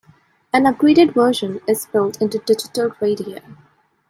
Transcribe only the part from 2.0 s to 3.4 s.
into digital radio.